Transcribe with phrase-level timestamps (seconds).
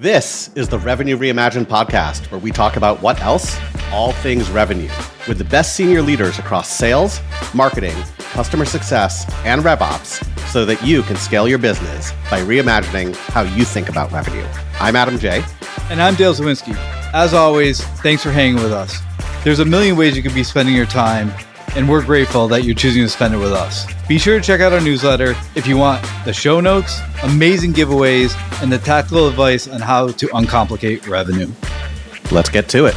[0.00, 3.58] This is the Revenue Reimagined podcast, where we talk about what else?
[3.92, 4.88] All things revenue,
[5.28, 7.20] with the best senior leaders across sales,
[7.52, 13.42] marketing, customer success, and RevOps, so that you can scale your business by reimagining how
[13.42, 14.46] you think about revenue.
[14.80, 15.44] I'm Adam Jay.
[15.90, 16.74] And I'm Dale Zwizinski.
[17.12, 19.00] As always, thanks for hanging with us.
[19.44, 21.30] There's a million ways you could be spending your time,
[21.76, 23.86] and we're grateful that you're choosing to spend it with us.
[24.08, 28.34] Be sure to check out our newsletter if you want the show notes, amazing giveaways,
[28.62, 31.50] and the tactical advice on how to uncomplicate revenue.
[32.32, 32.96] Let's get to it.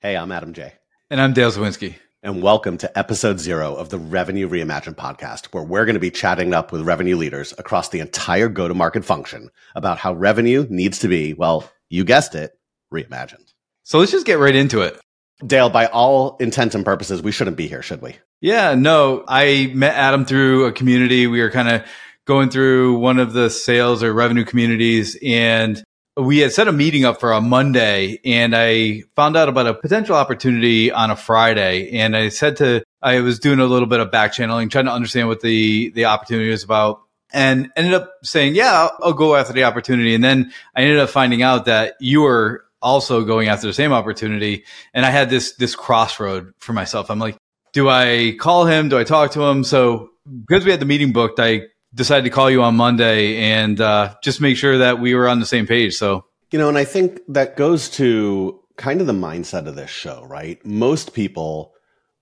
[0.00, 0.72] Hey, I'm Adam Jay.
[1.10, 1.96] And I'm Dale Zwizinski.
[2.24, 6.10] And welcome to episode zero of the Revenue Reimagined podcast, where we're going to be
[6.10, 10.64] chatting up with revenue leaders across the entire go to market function about how revenue
[10.70, 12.52] needs to be, well, you guessed it,
[12.94, 13.52] reimagined.
[13.82, 15.00] So let's just get right into it.
[15.46, 18.16] Dale, by all intents and purposes, we shouldn't be here, should we?
[18.40, 19.24] Yeah, no.
[19.28, 21.26] I met Adam through a community.
[21.26, 21.84] We were kind of
[22.26, 25.82] going through one of the sales or revenue communities and
[26.16, 29.74] we had set a meeting up for a Monday and I found out about a
[29.74, 31.98] potential opportunity on a Friday.
[31.98, 34.92] And I said to, I was doing a little bit of back channeling, trying to
[34.92, 37.00] understand what the, the opportunity was about
[37.32, 40.14] and ended up saying, yeah, I'll, I'll go after the opportunity.
[40.14, 43.92] And then I ended up finding out that you were also going after the same
[43.92, 44.64] opportunity.
[44.92, 47.10] And I had this, this crossroad for myself.
[47.10, 47.36] I'm like,
[47.72, 48.88] do I call him?
[48.88, 49.64] Do I talk to him?
[49.64, 50.10] So
[50.46, 51.62] because we had the meeting booked, I
[51.94, 55.40] decided to call you on Monday and uh, just make sure that we were on
[55.40, 55.94] the same page.
[55.94, 59.90] So, you know, and I think that goes to kind of the mindset of this
[59.90, 60.64] show, right?
[60.64, 61.72] Most people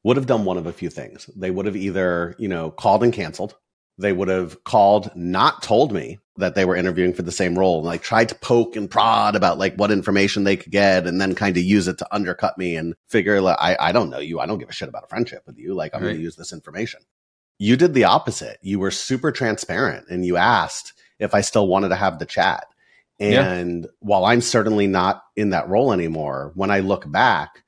[0.02, 1.28] would have done one of a few things.
[1.36, 3.56] They would have either, you know, called and canceled.
[4.00, 7.78] They would have called, not told me that they were interviewing for the same role,
[7.78, 11.20] and like tried to poke and prod about like what information they could get and
[11.20, 14.18] then kind of use it to undercut me and figure, like, I, I don't know
[14.18, 14.40] you.
[14.40, 15.74] I don't give a shit about a friendship with you.
[15.74, 16.08] Like, I'm right.
[16.08, 17.00] going to use this information
[17.60, 18.58] you did the opposite.
[18.62, 22.66] You were super transparent and you asked if I still wanted to have the chat.
[23.20, 23.90] And yeah.
[24.00, 27.62] while I'm certainly not in that role anymore, when I look back,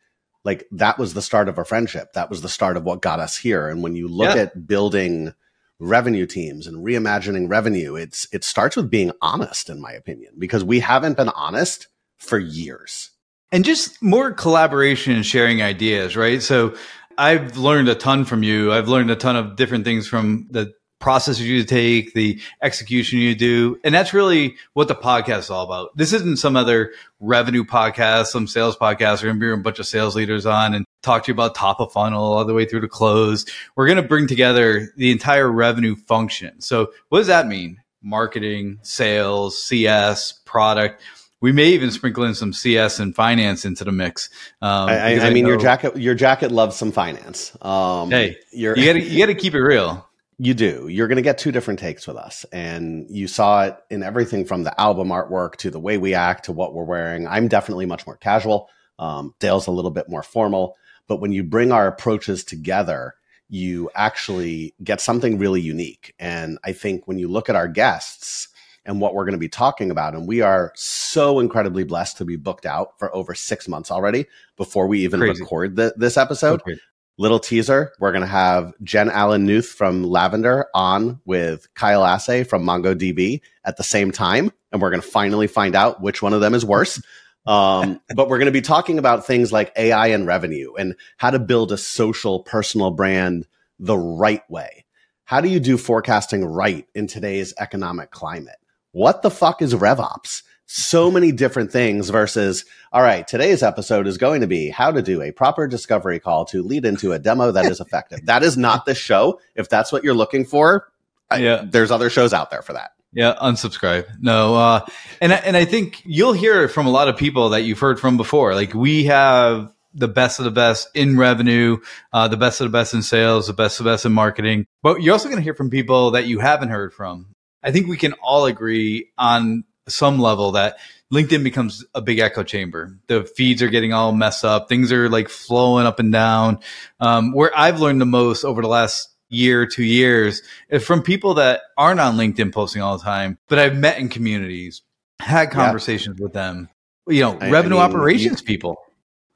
[0.45, 2.15] like that was the start of a friendship.
[2.15, 3.69] That was the start of what got us here.
[3.69, 4.43] And when you look yeah.
[4.43, 5.35] at building
[5.83, 10.63] revenue teams and reimagining revenue, it's it starts with being honest, in my opinion, because
[10.63, 11.89] we haven't been honest
[12.19, 13.11] for years.
[13.51, 16.41] And just more collaboration and sharing ideas, right?
[16.41, 16.75] So
[17.19, 18.73] I've learned a ton from you.
[18.73, 20.73] I've learned a ton of different things from the
[21.03, 23.79] processes you take, the execution you do.
[23.85, 25.95] And that's really what the podcast is all about.
[25.97, 29.21] This isn't some other revenue podcast, some sales podcast.
[29.21, 31.55] We're going to bring a bunch of sales leaders on and talk to you about
[31.55, 33.45] top of funnel all the way through to close.
[33.77, 36.61] We're going to bring together the entire revenue function.
[36.61, 37.83] So what does that mean?
[38.01, 41.03] Marketing, sales, CS, product
[41.41, 44.31] we may even sprinkle in some CS and finance into the mix.
[44.63, 47.51] Um, I, I, I, mean, your jacket, your jacket loves some finance.
[47.61, 50.09] Um, hey, you got to you got to keep it real.
[50.45, 50.89] You do.
[50.89, 54.45] You're going to get two different takes with us, and you saw it in everything
[54.45, 57.29] from the album artwork to the way we act to what we're wearing.
[57.29, 58.69] I'm definitely much more casual.
[58.99, 60.75] Um, Dale's a little bit more formal,
[61.07, 63.15] but when you bring our approaches together,
[63.49, 66.13] you actually get something really unique.
[66.19, 68.49] And I think when you look at our guests
[68.85, 70.15] and what we're going to be talking about.
[70.15, 74.27] And we are so incredibly blessed to be booked out for over six months already
[74.57, 75.41] before we even Crazy.
[75.41, 76.63] record the, this episode.
[76.63, 76.81] Okay.
[77.19, 82.47] Little teaser, we're going to have Jen Allen Knuth from Lavender on with Kyle Asay
[82.47, 84.51] from MongoDB at the same time.
[84.73, 87.01] And we're going to finally find out which one of them is worse.
[87.45, 91.31] Um, but we're going to be talking about things like AI and revenue and how
[91.31, 93.49] to build a social personal brand
[93.81, 94.85] the right way.
[95.25, 98.59] How do you do forecasting right in today's economic climate?
[98.93, 100.43] what the fuck is RevOps?
[100.67, 105.03] So many different things versus, all right, today's episode is going to be how to
[105.03, 108.21] do a proper discovery call to lead into a demo that is effective.
[108.27, 109.41] that is not the show.
[109.55, 110.91] If that's what you're looking for,
[111.37, 111.61] yeah.
[111.63, 112.93] I, there's other shows out there for that.
[113.13, 114.07] Yeah, unsubscribe.
[114.21, 114.87] No, uh,
[115.21, 118.17] and and I think you'll hear from a lot of people that you've heard from
[118.17, 118.55] before.
[118.55, 121.79] Like we have the best of the best in revenue,
[122.15, 124.67] uh, the best of the best in sales, the best of the best in marketing.
[124.83, 127.35] But you're also going to hear from people that you haven't heard from.
[127.63, 130.79] I think we can all agree on some level that
[131.13, 132.99] LinkedIn becomes a big echo chamber.
[133.09, 134.69] The feeds are getting all messed up.
[134.69, 136.61] Things are like flowing up and down.
[137.01, 141.35] Um, where I've learned the most over the last year, two years is from people
[141.35, 144.83] that aren't on LinkedIn posting all the time, but I've met in communities,
[145.21, 146.25] had conversations yeah.
[146.25, 146.69] with them,
[147.09, 148.77] you know, I, revenue I mean, operations you, people.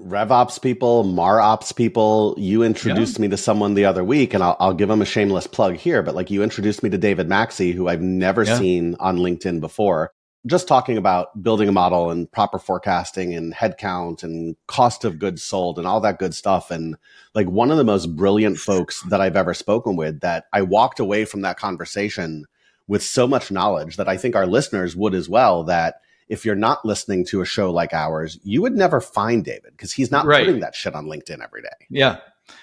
[0.00, 2.34] RevOps people, MarOps people.
[2.36, 3.22] You introduced yeah.
[3.22, 6.02] me to someone the other week, and I'll, I'll, give them a shameless plug here.
[6.02, 8.58] But like, you introduced me to David Maxey, who I've never yeah.
[8.58, 10.12] seen on LinkedIn before.
[10.46, 15.42] Just talking about building a model and proper forecasting and headcount and cost of goods
[15.42, 16.70] sold and all that good stuff.
[16.70, 16.96] And
[17.34, 20.20] like, one of the most brilliant folks that I've ever spoken with.
[20.20, 22.46] That I walked away from that conversation
[22.86, 25.64] with so much knowledge that I think our listeners would as well.
[25.64, 29.72] That if you're not listening to a show like ours, you would never find David
[29.72, 30.44] because he's not right.
[30.44, 31.86] putting that shit on LinkedIn every day.
[31.90, 32.18] Yeah.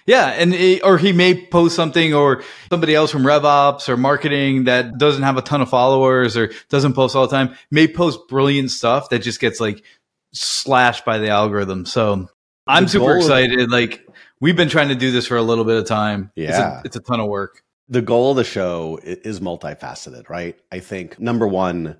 [0.05, 4.65] Yeah, and it, or he may post something, or somebody else from RevOps or marketing
[4.65, 8.27] that doesn't have a ton of followers or doesn't post all the time may post
[8.27, 9.83] brilliant stuff that just gets like
[10.33, 11.85] slashed by the algorithm.
[11.85, 12.27] So
[12.67, 13.71] I'm super excited.
[13.71, 14.05] Like
[14.39, 16.31] we've been trying to do this for a little bit of time.
[16.35, 17.63] Yeah, it's a, it's a ton of work.
[17.89, 20.57] The goal of the show is multifaceted, right?
[20.71, 21.97] I think number one,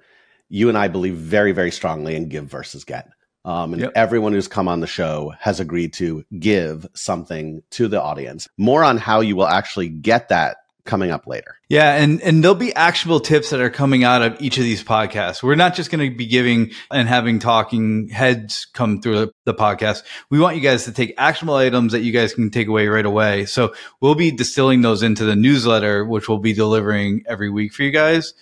[0.49, 3.09] you and I believe very, very strongly in give versus get.
[3.45, 3.91] Um, and yep.
[3.95, 8.47] everyone who's come on the show has agreed to give something to the audience.
[8.57, 11.57] More on how you will actually get that coming up later.
[11.69, 14.83] Yeah, and and there'll be actionable tips that are coming out of each of these
[14.83, 15.41] podcasts.
[15.41, 19.53] We're not just going to be giving and having talking heads come through the, the,
[19.53, 20.03] podcast.
[20.29, 23.05] We want you guys to take actionable items that you guys can take away right
[23.05, 23.45] away.
[23.45, 27.83] So we'll be distilling those into the newsletter, which we'll be delivering every week for
[27.83, 28.33] you guys.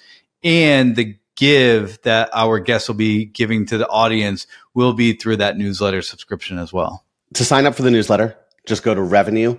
[0.44, 4.46] And the give that our guests will be giving to the audience
[4.76, 7.04] will be through that newsletter subscription as well.
[7.34, 9.58] To sign up for the newsletter, just go to revenue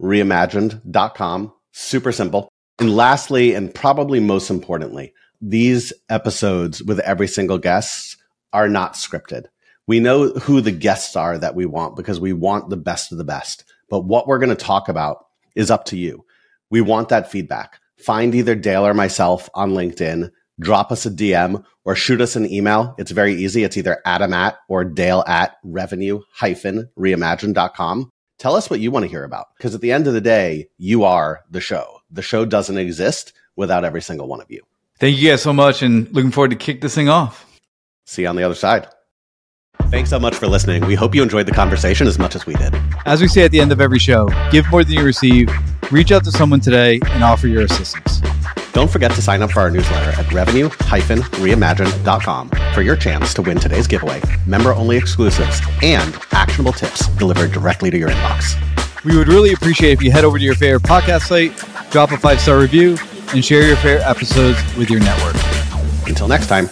[0.00, 1.52] reimagined.com.
[1.72, 2.48] Super simple.
[2.78, 8.16] And lastly, and probably most importantly, these episodes with every single guest
[8.52, 9.46] are not scripted.
[9.88, 13.18] We know who the guests are that we want because we want the best of
[13.18, 13.64] the best.
[13.90, 16.24] But what we're going to talk about is up to you.
[16.70, 17.80] We want that feedback.
[17.98, 20.30] Find either Dale or myself on LinkedIn
[20.60, 22.94] drop us a DM or shoot us an email.
[22.98, 23.64] It's very easy.
[23.64, 28.10] It's either Adam at or Dale at revenue hyphen reimagine.com.
[28.38, 29.46] Tell us what you want to hear about.
[29.56, 32.00] Because at the end of the day, you are the show.
[32.10, 34.62] The show doesn't exist without every single one of you.
[34.98, 37.46] Thank you guys so much and looking forward to kick this thing off.
[38.04, 38.88] See you on the other side.
[39.90, 40.84] Thanks so much for listening.
[40.86, 42.74] We hope you enjoyed the conversation as much as we did.
[43.04, 45.50] As we say at the end of every show, give more than you receive,
[45.92, 48.20] reach out to someone today, and offer your assistance.
[48.76, 53.58] Don't forget to sign up for our newsletter at revenue-reimagined.com for your chance to win
[53.58, 58.54] today's giveaway, member-only exclusives, and actionable tips delivered directly to your inbox.
[59.02, 61.56] We would really appreciate if you head over to your favorite podcast site,
[61.90, 62.98] drop a five-star review,
[63.32, 65.36] and share your favorite episodes with your network.
[66.06, 66.68] Until next time.